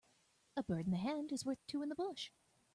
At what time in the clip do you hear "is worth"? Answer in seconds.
1.31-1.63